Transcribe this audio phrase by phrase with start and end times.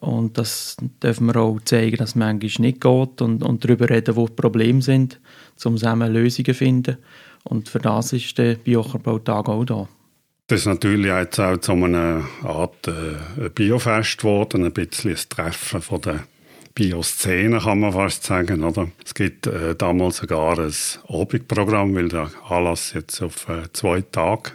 [0.00, 4.16] Und das dürfen wir auch zeigen, dass es manchmal nicht geht und, und darüber reden,
[4.16, 5.20] wo die Probleme sind,
[5.64, 6.96] um zusammen Lösungen zu finden.
[7.44, 9.88] Und für das ist der Bioackerbautag auch da.
[10.46, 15.80] Das ist natürlich jetzt auch zu einer Art äh, Biofest geworden, ein bisschen ein Treffen
[15.80, 16.26] von der
[16.74, 18.62] Bioszene, kann man fast sagen.
[18.62, 18.88] Oder?
[19.04, 20.74] Es gibt äh, damals sogar ein
[21.08, 24.50] Abendprogramm, weil der Anlass jetzt auf äh, zwei Tage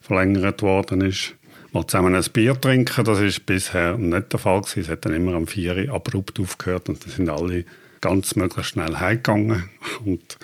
[0.00, 1.34] verlängert worden ist.
[1.72, 4.62] Mal zusammen ein Bier trinken, das ist bisher nicht der Fall.
[4.74, 7.64] Es hat dann immer am 4 Uhr abrupt aufgehört und dann sind alle
[8.00, 9.70] ganz möglichst schnell heimgegangen.
[10.04, 10.36] Und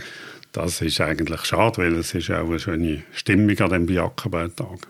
[0.53, 4.87] das ist eigentlich schade, weil es ist auch eine schöne Stimmung an dem Biackerbeitag.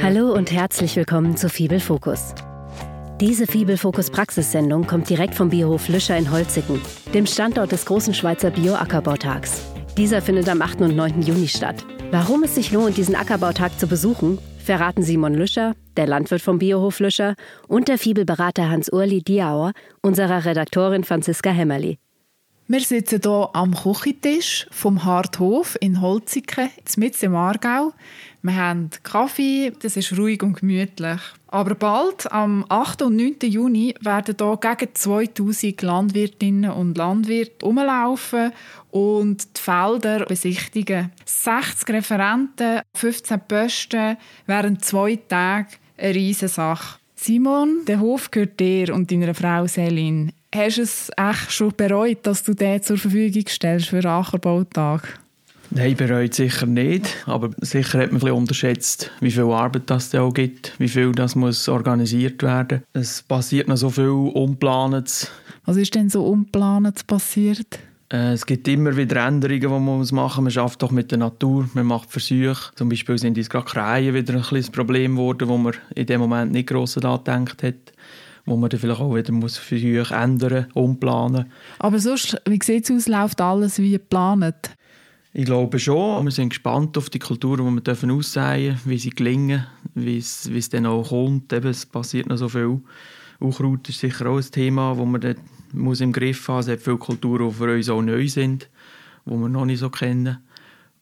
[0.00, 2.32] Hallo und herzlich willkommen zu Fibel Fokus.
[3.20, 6.80] Diese Fibelfokus Praxissendung kommt direkt vom Biohof Lüscher in Holzigen,
[7.12, 9.60] dem Standort des großen Schweizer Bio-Ackerbautags.
[9.96, 10.82] Dieser findet am 8.
[10.82, 11.22] und 9.
[11.22, 11.84] Juni statt.
[12.12, 16.98] Warum es sich lohnt, diesen Ackerbautag zu besuchen, verraten Simon Lüscher, der Landwirt vom Biohof
[16.98, 17.34] Lüscher,
[17.68, 21.98] und der Fibelberater Hans-Urli Diauer, unserer Redaktorin Franziska Hämmerli.
[22.66, 27.92] Wir sitzen hier am Küchentisch vom Harthof in Holziken, mitten im Aargau.
[28.40, 31.20] Wir haben Kaffee, das ist ruhig und gemütlich.
[31.48, 33.02] Aber bald, am 8.
[33.02, 33.36] und 9.
[33.42, 38.52] Juni, werden hier gegen 2000 Landwirtinnen und Landwirte rumlaufen
[38.90, 41.12] und die Felder besichtigen.
[41.26, 45.68] 60 Referenten, 15 Posten während zwei Tagen
[45.98, 46.98] eine Riesensache.
[47.14, 50.32] Simon, der Hof gehört dir und deiner Frau Selin.
[50.54, 55.18] Hast du es echt schon bereut, dass du den zur Verfügung stellst für den Ackerbautag?
[55.70, 57.08] Nein, bereut sicher nicht.
[57.26, 61.10] Aber sicher hat man ein bisschen unterschätzt, wie viel Arbeit das auch gibt, wie viel
[61.10, 62.84] das muss organisiert werden.
[62.92, 65.28] Es passiert noch so viel Unplantes.
[65.64, 67.80] Was ist denn so Unplantes passiert?
[68.12, 70.12] Äh, es gibt immer wieder Änderungen, die man machen muss.
[70.12, 72.72] Man schafft doch mit der Natur, man macht Versuche.
[72.76, 76.20] Zum Beispiel sind uns gerade Krähen wieder ein kleines Problem geworden, wo man in dem
[76.20, 77.92] Moment nicht gross daran gedacht hat
[78.46, 81.46] wo man dann vielleicht auch wieder muss Versuche ändern, umplanen.
[81.78, 84.70] Aber sonst, wie sieht es aus, läuft alles wie geplant?
[85.32, 86.24] Ich glaube schon.
[86.24, 90.48] Wir sind gespannt auf die Kulturen, die wir dürfen aussehen wie sie gelingen, wie es,
[90.52, 91.52] wie es dann auch kommt.
[91.52, 92.80] Eben, es passiert noch so viel.
[93.40, 95.38] Unkraut ist sicher auch ein Thema, das man dort
[95.72, 96.66] muss im Griff haben muss.
[96.66, 98.70] Es hat viele Kulturen, die für uns auch neu sind,
[99.26, 100.38] die wir noch nicht so kennen.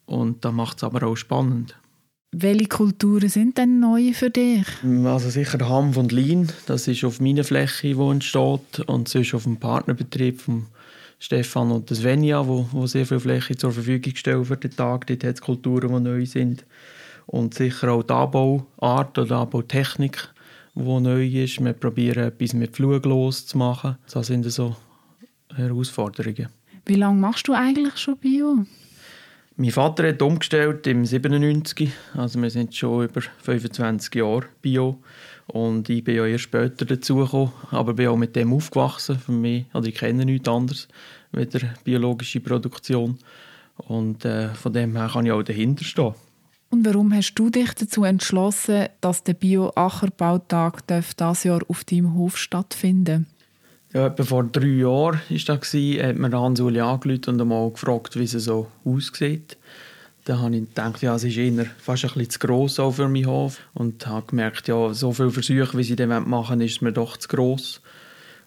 [0.07, 1.77] Und das macht es aber auch spannend.
[2.35, 4.65] Welche Kulturen sind denn neu für dich?
[5.05, 9.43] Also sicher Hanf und Lean, das ist auf meiner Fläche, wo entsteht und sonst auf
[9.43, 10.65] dem Partnerbetrieb von
[11.19, 15.07] Stefan und Svenja, wo, wo sehr viel Fläche zur Verfügung stellen für den Tag.
[15.09, 16.65] Dort hat es Kulturen, die neu sind
[17.27, 20.27] und sicher auch die Anbauart oder Anbautechnik,
[20.75, 21.63] die neu ist.
[21.63, 23.99] Wir probieren etwas mit Fluglos zu machen.
[24.11, 24.75] Das sind so
[25.55, 26.49] Herausforderungen.
[26.87, 28.65] Wie lange machst du eigentlich schon Bio?
[29.63, 34.99] Mein Vater hat umgestellt im 97, also wir sind schon über 25 Jahre Bio
[35.47, 39.21] und ich bin ja erst später dazugekommen, aber bin auch mit dem aufgewachsen.
[39.21, 40.89] Für mich, also ich kenne nichts anderes
[41.31, 43.21] mit der biologischen Produktion
[43.77, 46.15] und äh, von dem her kann ich auch dahinter stehen.
[46.71, 52.37] Und warum hast du dich dazu entschlossen, dass der Bio-Ackerbautag dieses Jahr auf deinem Hof
[52.37, 53.29] stattfinden
[53.93, 58.25] ja, etwa vor drei Jahren war das, hat mir Hans-Uli angerufen und einmal gefragt, wie
[58.25, 59.57] es so aussieht.
[60.25, 63.09] Da habe ich gedacht, ja, es ist eher fast ein bisschen zu gross auch für
[63.09, 63.59] meinen Hof.
[63.75, 67.17] Und habe gemerkt, ja, so viele Versuche, wie sie das machen wollen, ist mir doch
[67.17, 67.81] zu gross.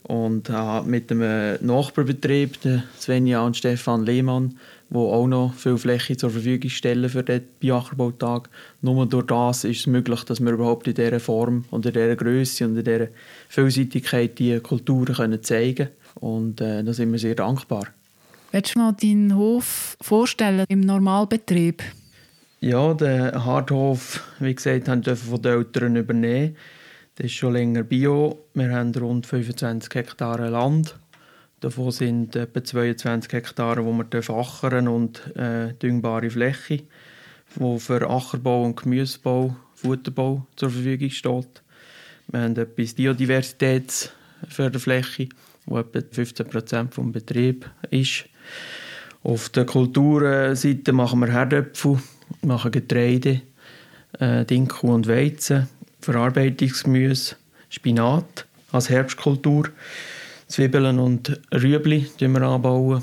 [0.03, 2.57] Und habe mit dem Nachbarbetrieb,
[2.97, 4.57] Svenja und Stefan Lehmann,
[4.89, 8.49] die auch noch viel Fläche zur Verfügung stellen für den Biackerbautag.
[8.81, 12.15] Nur durch das ist es möglich, dass wir überhaupt in dieser Form und in dieser
[12.15, 13.07] Größe und in dieser
[13.49, 15.89] Vielseitigkeit die Kulturen können zeigen können.
[16.15, 17.87] Und äh, da sind wir sehr dankbar.
[18.51, 21.83] Willst du mal deinen Hof vorstellen im Normalbetrieb?
[22.61, 26.55] Ja, den Hardhof, wie gesagt, haben wir von den Eltern übernehmen.
[27.15, 28.45] Das ist schon länger Bio.
[28.53, 30.97] Wir haben rund 25 Hektare Land
[31.65, 36.83] Davon sind etwa 22 Hektare, wo wir fachern und äh, düngbare Fläche,
[37.55, 41.63] wo für Ackerbau und Gemüsebau, Futterbau zur Verfügung steht.
[42.27, 45.29] Wir haben etwas Biodiversitätsförderfläche,
[45.65, 48.25] wo etwa 15 Prozent des Betriebs ist.
[49.23, 51.97] Auf der Kulturseite machen wir Herdöpfel,
[52.43, 53.41] machen Getreide,
[54.19, 55.67] äh, Dinkel und Weizen,
[55.99, 57.37] Verarbeitungsgemüse,
[57.71, 59.71] Spinat als Herbstkultur.
[60.47, 63.01] Zwiebeln und Rüebli wir anbauen.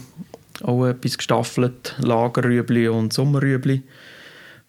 [0.62, 3.82] Auch etwas gestaffelt, Lagerrüebli und Sommerrüebli.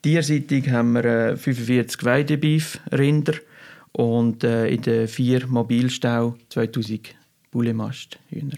[0.01, 3.35] Tierseitig haben wir 45 äh, Weidebeef-Rinder
[3.93, 7.15] und äh, in den vier Mobilstau 2000
[7.51, 8.57] Bullemast-Hühner.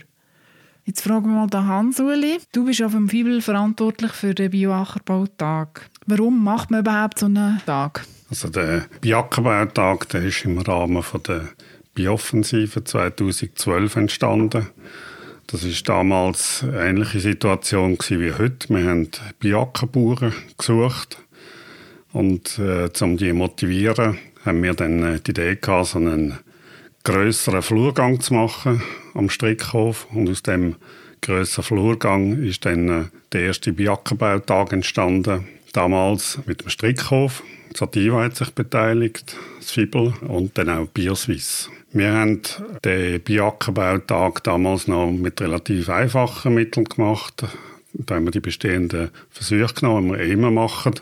[0.86, 2.38] Jetzt fragen wir mal den Hans-Uli.
[2.52, 5.90] Du bist auf dem Fibel verantwortlich für den Bioackerbautag.
[6.06, 8.06] Warum macht man überhaupt so einen Tag?
[8.30, 11.50] Also der Bioackerbautag der ist im Rahmen von der
[11.96, 14.68] Biooffensive 2012 entstanden.
[15.48, 18.70] Das ist damals eine ähnliche Situation wie heute.
[18.70, 19.10] Wir haben
[19.40, 21.18] Biackerbauern gesucht
[22.14, 26.40] und äh, um die zu motivieren, haben wir dann äh, die Idee gehabt, so einen
[27.04, 28.82] größeren Flurgang zu machen
[29.14, 30.76] am Strickhof und aus dem
[31.22, 35.48] größeren Flurgang ist dann äh, der erste Biackerbautag entstanden.
[35.74, 37.44] Damals mit dem Strickhof.
[37.76, 41.70] Sativa hat sich beteiligt, das Fibel und dann auch Bioswiss.
[41.96, 42.42] Wir haben
[42.84, 47.46] den Biackerbautag damals noch mit relativ einfachen Mitteln gemacht.
[47.94, 50.96] Da haben wir die bestehenden Versuche genommen, die wir immer machen.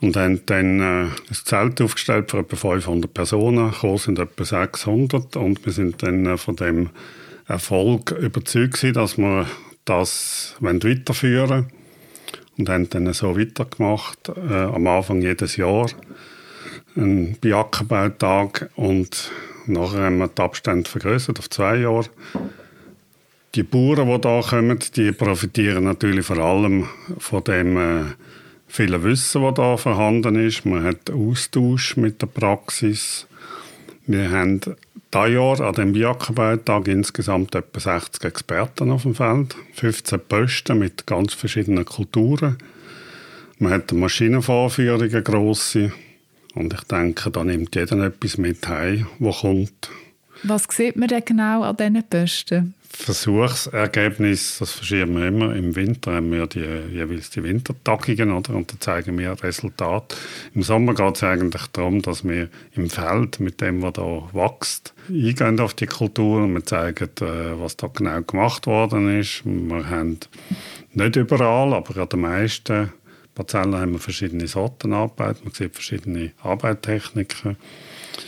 [0.00, 3.70] Und haben dann äh, ein Zelt aufgestellt für etwa 500 Personen.
[3.70, 5.36] Gekommen sind etwa 600.
[5.36, 6.90] Und wir sind dann äh, von dem
[7.46, 9.46] Erfolg überzeugt gewesen, dass wir
[9.84, 11.66] das weiterführen wollen.
[12.58, 14.28] Und haben dann so weitergemacht.
[14.28, 15.88] Äh, am Anfang jedes Jahr.
[16.96, 18.70] Ein Biackerbautag.
[18.74, 19.30] Und
[19.66, 22.06] nachher haben wir die Abstände vergrößert auf zwei Jahre.
[23.54, 28.04] Die Bauern, die hier kommen, die profitieren natürlich vor allem von dem äh,
[28.68, 30.64] viel Wissen, das da vorhanden ist.
[30.64, 33.26] Man hat Austausch mit der Praxis.
[34.06, 40.20] Wir haben dieses Jahr an dem Biackerbautag insgesamt etwa 60 Experten auf dem Feld, 15
[40.20, 42.58] Posten mit ganz verschiedenen Kulturen.
[43.58, 45.92] Man hat Maschinenvorführungen, grosse.
[46.54, 49.90] Und ich denke, da nimmt jeder etwas mit heim, was kommt.
[50.42, 52.74] Was sieht man denn genau an diesen Posten?
[52.92, 55.54] Versuchsergebnis, das verschieben wir immer.
[55.54, 56.60] Im Winter haben wir die,
[56.92, 58.54] jeweils die Wintertagungen, oder?
[58.54, 60.16] Und da zeigen wir Resultate.
[60.54, 64.92] Im Sommer geht es eigentlich darum, dass wir im Feld mit dem, was da wächst,
[65.08, 69.42] eingehen auf die Kultur und wir zeigen, äh, was da genau gemacht worden ist.
[69.44, 70.18] Wir haben
[70.92, 72.92] nicht überall, aber an den meisten
[73.34, 75.44] Parzellen haben wir verschiedene Sorten Arbeit.
[75.44, 77.56] Man sieht verschiedene Arbeitstechniken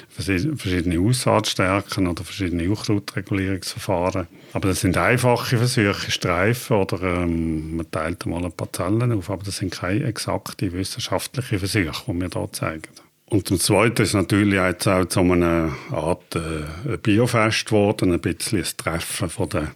[0.08, 4.26] verschiedene Aussaatstärken oder verschiedene Unkrautregulierungsverfahren.
[4.52, 9.30] Aber das sind einfache Versuche, Streifen oder ähm, man teilt mal ein paar Zellen auf,
[9.30, 12.88] aber das sind keine exakten wissenschaftlichen Versuche, die wir hier zeigen.
[13.26, 18.58] Und zum Zweiten ist natürlich jetzt auch zu einer Art äh, Biofest geworden, ein bisschen
[18.58, 19.72] ein Treffen von der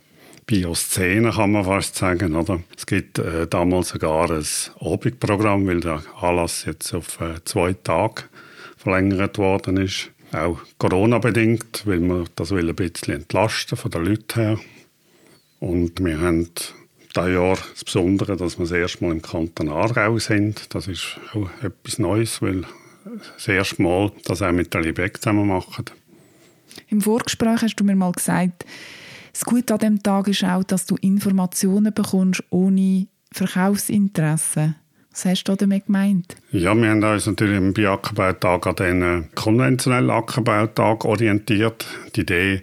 [0.47, 2.37] Bioszene, kann man fast sagen.
[2.37, 2.63] Oder?
[2.77, 4.45] Es gibt äh, damals sogar ein
[4.81, 8.23] Abendprogramm, weil der Anlass jetzt auf äh, zwei Tage
[8.77, 10.11] verlängert worden ist.
[10.33, 14.59] Auch Corona-bedingt, weil wir das will ein bisschen entlasten von den Leuten her.
[15.59, 16.49] Und wir haben
[17.17, 20.75] dieses Jahr das Besondere, dass wir das erste Mal im Kanton Aargau sind.
[20.75, 22.65] Das ist auch etwas Neues, weil
[23.35, 25.87] das erste Mal das auch mit der Liebeck zusammen machen.
[26.89, 28.65] Im Vorgespräch hast du mir mal gesagt,
[29.37, 34.77] das Gute an diesem Tag ist auch, dass du Informationen bekommst ohne Verkaufsinteresse.
[35.11, 36.37] Was hast du damit gemeint?
[36.53, 41.87] Ja, wir haben uns natürlich im Bioackerbautag an den konventionellen Ackerbautag orientiert.
[42.15, 42.63] Die Idee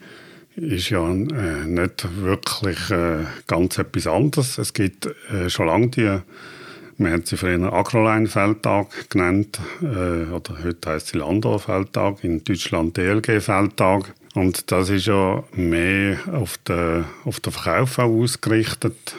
[0.56, 4.58] ist ja äh, nicht wirklich äh, ganz etwas anderes.
[4.58, 6.20] Es gibt äh, schon lange die,
[6.98, 14.16] wir haben sie früher Agroline-Feldtag genannt, äh, oder heute heißt sie Landor-Feldtag, in Deutschland DLG-Feldtag.
[14.34, 19.16] Und das ist ja mehr auf den, auf den Verkauf ausgerichtet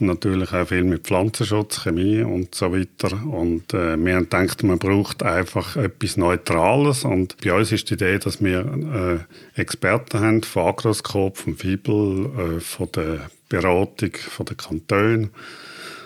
[0.00, 3.12] und natürlich auch viel mit Pflanzenschutz, Chemie und so weiter.
[3.26, 7.04] Und äh, wir haben gedacht, man braucht einfach etwas Neutrales.
[7.04, 9.26] Und bei uns ist die Idee, dass wir
[9.56, 15.30] äh, Experten haben von Agroskop, vom Fibel, äh, von der Beratung von den Kantonen.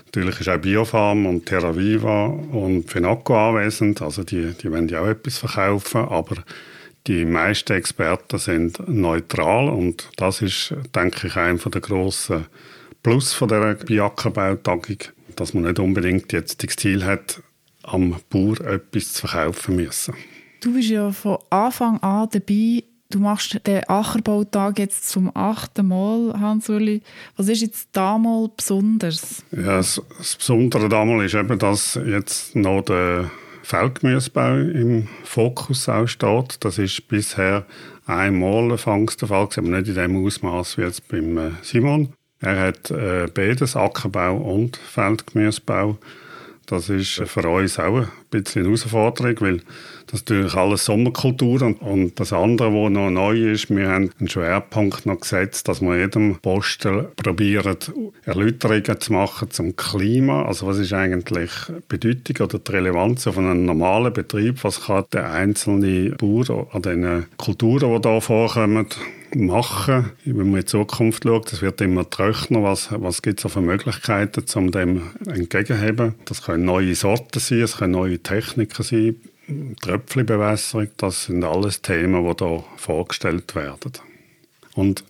[0.07, 4.03] Natürlich ist auch Biofarm und TerraViva und Fenaco anwesend.
[4.03, 6.37] Also die, die wollen ja auch etwas verkaufen, aber
[7.07, 12.47] die meisten Experten sind neutral und das ist, denke ich, einer der grossen
[13.03, 14.97] Plus von der Biackerbautagung,
[15.37, 17.43] dass man nicht unbedingt jetzt das Ziel hat,
[17.83, 20.15] am Bauer etwas zu verkaufen müssen.
[20.61, 22.85] Du bist ja von Anfang an dabei.
[23.11, 27.03] Du machst den Ackerbautag jetzt zum achten Mal, Hans-Uli.
[27.37, 29.45] Was ist jetzt damals besonders?
[29.53, 33.31] Ja, das, das Besondere damals ist eben, dass jetzt noch der
[33.65, 36.59] Feldgemüsebau im Fokus auch steht.
[36.61, 37.65] Das ist bisher
[38.07, 42.13] einmal anfangs der Fall, aber nicht in dem Ausmaß wie jetzt beim äh, Simon.
[42.41, 45.97] Er hat äh, beides, Ackerbau und Feldgemüsebau.
[46.67, 49.61] Das ist für uns auch ein bisschen eine Herausforderung, weil
[50.07, 55.07] das natürlich alles Sommerkultur und das andere, was noch neu ist, wir haben einen Schwerpunkt
[55.07, 57.77] noch gesetzt, dass wir jedem Posten probieren,
[58.25, 60.45] Erläuterungen zu machen zum Klima.
[60.45, 64.63] Also was ist eigentlich die Bedeutung oder die Relevanz von einem normalen Betrieb?
[64.63, 68.87] Was kann der einzelne Bauer an den Kulturen, die hier vorkommen,
[69.35, 71.53] machen, wenn man in die Zukunft schaut.
[71.53, 72.63] Es wird immer trockener.
[72.63, 76.15] Was, was gibt es für Möglichkeiten, um dem entgegenzuheben?
[76.25, 79.17] Das können neue Sorten sein, es können neue Techniken sein,
[79.83, 83.93] Tröpfchenbewässerung, das sind alles Themen, die hier vorgestellt werden.
[84.75, 85.05] Und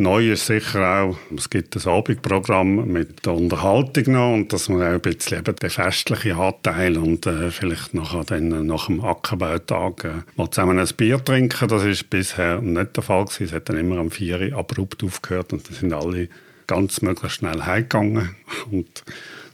[0.00, 4.80] Neu ist sicher auch, es gibt ein Abendprogramm mit der Unterhaltung noch und dass man
[4.80, 10.04] auch ein bisschen eben den festlichen Anteil und äh, vielleicht nachher dann nach dem Ackerbautag
[10.04, 11.68] äh, mal zusammen ein Bier trinken.
[11.68, 13.44] Das ist bisher nicht der Fall gewesen.
[13.44, 16.30] Es hat dann immer am 4 Uhr abrupt aufgehört und dann sind alle
[16.66, 18.34] ganz möglichst schnell heimgegangen
[18.70, 19.04] und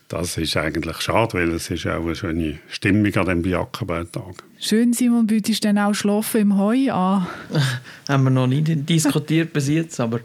[0.07, 4.45] das ist eigentlich schade, weil es ist auch eine schöne Stimmung an dem Biackerbautag.
[4.59, 7.27] Schön, Simon, bietest du dann auch Schlafen im Heu an?
[8.09, 10.21] Haben wir noch nie diskutiert bis jetzt, aber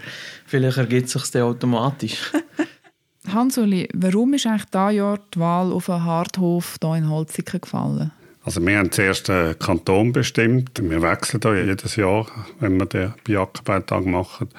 [0.46, 2.32] vielleicht ergibt es sich dann automatisch.
[3.28, 8.12] Hansuli, warum ist eigentlich dieses Jahr die Wahl auf einen Harthof hier in Holziken gefallen?
[8.44, 10.82] Also wir haben zuerst einen Kanton bestimmt.
[10.82, 12.26] Wir wechseln hier jedes Jahr,
[12.60, 14.50] wenn wir den Biackerbautag machen.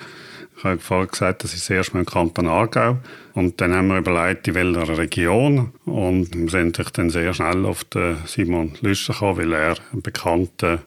[0.62, 2.98] Ich habe vorhin gesagt, das ist erst mal im Kanton Aargau.
[3.34, 5.72] Und dann haben wir überlegt, in welcher Region.
[5.86, 10.78] Und wir sind dann sehr schnell auf den Simon Lüscher gekommen, weil er ein bekannter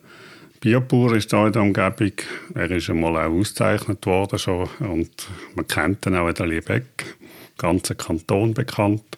[0.62, 2.14] Biobauer ist hier in der Umgebung.
[2.54, 4.70] Er ist einmal auch ausgezeichnet worden schon.
[4.80, 5.12] Und
[5.56, 7.18] man kennt ihn auch in der Liebeck.
[7.58, 9.18] Ganzer Kanton bekannt.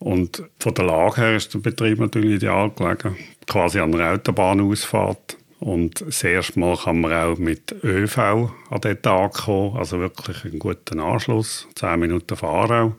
[0.00, 3.16] Und von der Lage her ist der Betrieb natürlich ideal gelegen.
[3.46, 5.38] Quasi an der Autobahnausfahrt.
[5.60, 10.44] Und das erste Mal kann man auch mit ÖV an den Tag kommen, also wirklich
[10.44, 12.94] einen guten Anschluss, zehn Minuten fahren.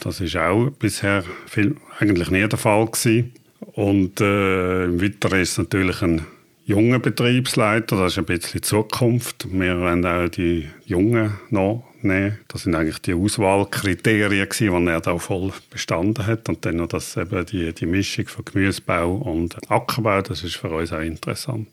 [0.00, 3.32] Das ist auch bisher viel, eigentlich nie der Fall gewesen.
[3.72, 6.26] Und äh, im Weiteren ist natürlich ein
[6.64, 9.46] junger Betriebsleiter, das ist ein bisschen Zukunft.
[9.50, 12.38] Wir wollen auch die Jungen noch nehmen.
[12.48, 16.48] Das sind eigentlich die Auswahlkriterien gewesen, die er da voll bestanden hat.
[16.48, 20.70] Und dann noch das, eben die, die Mischung von Gemüsebau und Ackerbau, das ist für
[20.70, 21.68] uns auch interessant.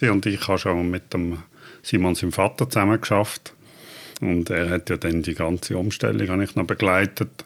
[0.00, 1.38] Und ich habe schon mit dem
[1.82, 3.54] Simon, seinem Vater, zusammen geschafft.
[4.20, 7.44] Und er hat ja dann die ganze Umstellung ich noch begleitet.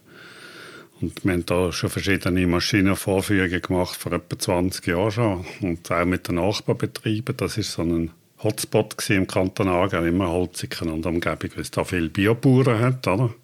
[1.00, 5.45] Und wir haben da schon verschiedene Maschinenvorführungen gemacht, vor etwa 20 Jahren schon.
[5.61, 7.37] Und auch mit den Nachbarbetrieben.
[7.37, 8.11] Das ist so ein
[8.43, 13.35] Hotspot im Kanton Aargau, immer Holziken und Umgebung, weil es da viele Biobauern hat, oder?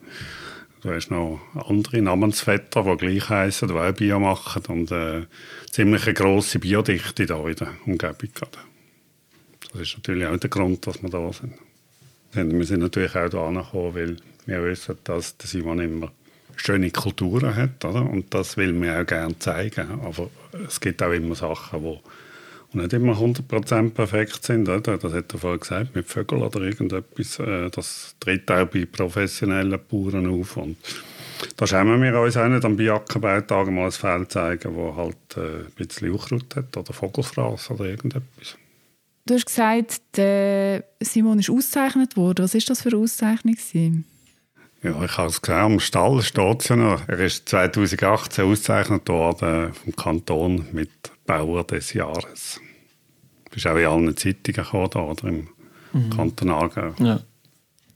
[0.82, 5.22] Du hast noch andere Namensvetter, die gleich heißen, die auch Bio machen und äh,
[5.70, 8.28] ziemlich eine grosse Biodichte da in der Umgebung.
[8.34, 8.73] Gerade.
[9.74, 11.54] Das ist natürlich auch der Grund, dass wir da sind.
[12.32, 14.16] wir sind natürlich auch da gekommen, weil
[14.46, 16.12] wir wissen, dass Simon immer
[16.54, 17.84] schöne Kulturen hat.
[17.84, 18.08] Oder?
[18.08, 20.00] Und das will man auch gerne zeigen.
[20.04, 20.30] Aber
[20.66, 24.68] es gibt auch immer Sachen, die nicht immer 100% perfekt sind.
[24.68, 24.96] Oder?
[24.96, 27.40] Das hat er vorhin gesagt, mit Vögeln oder irgendetwas.
[27.40, 30.56] Äh, das tritt auch bei professionellen Bauern auf.
[30.56, 30.76] Und
[31.56, 35.64] da schämen wir uns auch nicht am Biackerbautag mal ein Feld zeigen, das halt äh,
[35.64, 38.56] ein bisschen Unkraut hat oder Vogelfraß oder irgendetwas.
[39.26, 42.44] Du hast gesagt, der Simon ist ausgezeichnet worden.
[42.44, 43.56] Was war das für eine Auszeichnung?
[44.82, 47.08] Ja, ich habe es gesehen, am Stall steht es ja noch.
[47.08, 50.90] Er ist 2018 ausgezeichnet worden vom Kanton mit
[51.24, 52.60] Bauer des Jahres.
[53.46, 55.48] Du bist auch in allen Zeitungen gekommen, da, oder im
[55.94, 56.10] mhm.
[56.10, 56.94] Kanton Aargau.
[56.98, 57.20] Ja.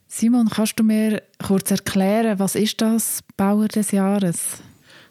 [0.07, 4.63] Simon, kannst du mir kurz erklären, was ist das Bauer des Jahres?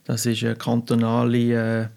[0.03, 1.89] Das ist eine kantonale äh,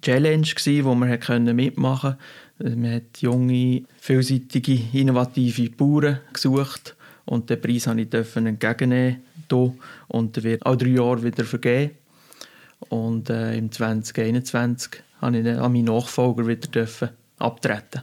[0.00, 2.16] Challenge, die wir mitmachen konnten
[2.62, 9.72] man hat junge, vielseitige, innovative Bauern gesucht und den Preis durfte ich entgegennehmen hier.
[10.08, 11.92] und der wird auch drei Jahre wieder vergeben.
[12.88, 14.90] Und äh, im 2021
[15.20, 16.86] durfte ich an meinen Nachfolger wieder
[17.38, 18.02] abtreten.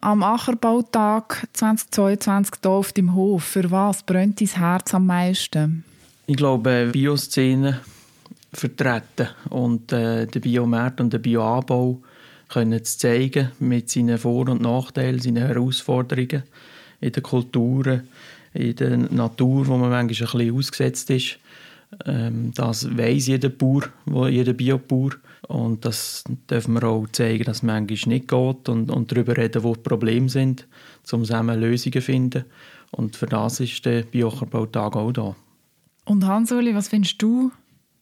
[0.00, 5.84] Am Ackerbautag 2022 hier auf dem Hof, für was brennt dein Herz am meisten?
[6.26, 7.80] Ich glaube, Bioszene
[8.52, 12.00] vertreten und äh, den Biomarkt und den Bioanbau
[12.48, 16.44] können zu zeigen mit seinen Vor- und Nachteilen, seinen Herausforderungen
[17.00, 18.02] in der Kultur,
[18.54, 21.38] in der Natur, wo man manchmal ein bisschen ausgesetzt ist.
[22.04, 25.12] Ähm, das weiß jeder Bauer, jeder Biobauer.
[25.48, 29.62] Und das dürfen wir auch zeigen, dass es manchmal nicht geht und, und darüber reden,
[29.62, 30.66] wo die Probleme sind,
[31.12, 32.44] um zusammen Lösungen zu finden.
[32.90, 35.36] Und für das ist der Bioackerbautag auch da.
[36.04, 37.52] Und Hans-Uli, was findest du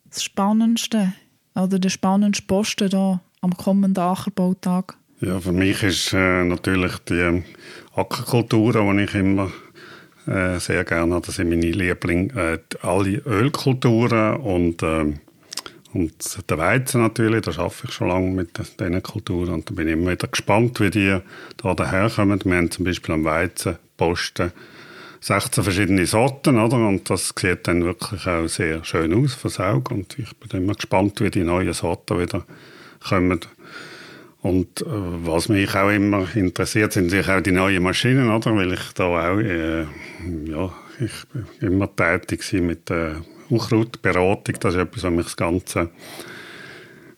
[0.08, 1.12] das Spannendste
[1.54, 4.96] oder der spannendste Posten hier am kommenden Ackerbautag?
[5.20, 7.42] Ja, für mich ist äh, natürlich die
[7.94, 9.52] Ackerkultur, die ich immer
[10.26, 11.26] äh, sehr gerne habe.
[11.26, 12.34] Das sind meine Lieblinge.
[12.34, 15.12] Äh, alle Ölkulturen und, äh,
[15.92, 17.42] und der Weizen natürlich.
[17.42, 19.54] Da arbeite ich schon lange mit diesen Kulturen.
[19.54, 21.18] Und da bin ich immer wieder gespannt, wie die
[21.58, 22.40] da daherkommen.
[22.44, 24.52] Wir haben zum Beispiel am Weizenposten
[25.20, 26.76] 16 verschiedene Sorten, oder?
[26.76, 29.94] Und das sieht dann wirklich auch sehr schön aus fürs Auge.
[29.94, 32.44] Und ich bin immer gespannt, wie die neuen Sorten wieder
[33.08, 33.40] kommen.
[34.42, 38.54] Und äh, was mich auch immer interessiert, sind natürlich auch die neuen Maschinen, oder?
[38.54, 39.82] Weil ich da auch, äh,
[40.44, 44.56] ja, ich bin immer tätig mit der Unkrautberatung.
[44.60, 45.90] Das ist etwas, was mich das ganze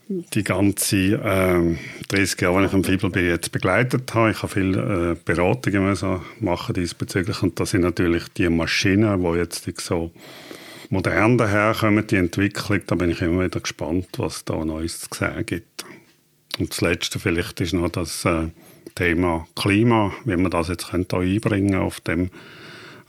[0.09, 1.77] die ganze äh,
[2.09, 4.31] 30 Jahre, die ich am Fibel bin, jetzt begleitet habe.
[4.31, 9.39] Ich habe viele äh, Beratungen müssen machen diesbezüglich und das sind natürlich die Maschinen, die
[9.39, 10.13] jetzt so
[10.91, 15.47] modern daherkommen, die Entwicklung, da bin ich immer wieder gespannt, was da Neues zu sehen
[15.47, 15.85] gibt.
[16.59, 18.49] Und das Letzte vielleicht ist noch das äh,
[18.95, 22.31] Thema Klima, wie man das jetzt könnte einbringen auf dem,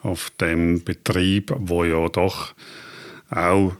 [0.03, 2.53] auf dem Betrieb, wo ja doch
[3.29, 3.74] auch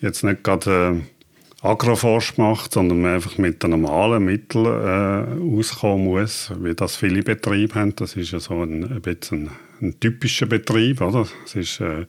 [0.00, 6.04] jetzt nicht gerade äh, Agroforsch macht, sondern man einfach mit den normalen Mitteln äh, auskommen
[6.04, 7.96] muss, wie das viele Betriebe haben.
[7.96, 9.48] Das ist ja so ein, ein bisschen
[9.80, 11.26] ein, ein typischer Betrieb, oder?
[11.46, 12.06] Es ist äh,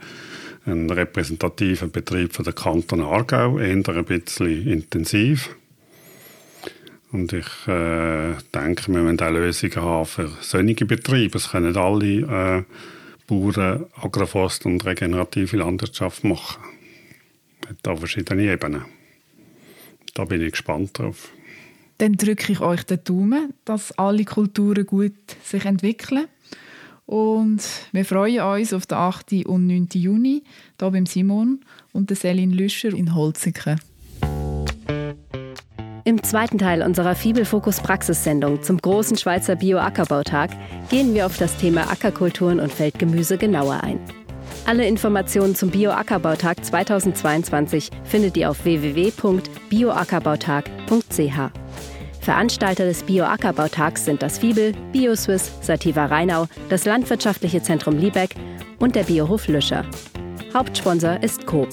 [0.65, 5.55] ein repräsentativer Betrieb von der Kanton Aargau, eher ein bisschen intensiv.
[7.11, 11.37] Und ich äh, denke, wir müssen auch Lösungen haben für solche Betriebe.
[11.37, 12.05] Es können alle
[12.59, 12.63] äh,
[13.27, 16.61] Bauern Agroforst und regenerative Landwirtschaft machen.
[17.67, 18.85] Hat da verschiedene Ebenen
[20.15, 21.29] da bin ich gespannt drauf.
[21.99, 26.27] Dann drücke ich euch den Daumen, dass alle Kulturen gut sich entwickeln.
[27.05, 29.45] Und wir freuen uns auf den 8.
[29.45, 29.89] und 9.
[29.93, 30.43] Juni
[30.79, 31.59] hier beim Simon
[31.93, 33.79] und der Selin Lüscher in Holziken.
[36.07, 40.51] Im zweiten Teil unserer Fibelfokus Praxissendung zum großen Schweizer Bio-Ackerbautag
[40.89, 43.99] gehen wir auf das Thema Ackerkulturen und Feldgemüse genauer ein.
[44.67, 51.64] Alle Informationen zum Bio-Ackerbautag 2022 findet ihr auf www.bioackerbautag.ch.
[52.25, 58.33] Veranstalter des Bio-Ackerbautags sind das Fiebel, BioSwiss, Sativa Rheinau, das Landwirtschaftliche Zentrum Liebeck
[58.79, 59.85] und der Biohof Lüscher.
[60.51, 61.69] Hauptsponsor ist Coop.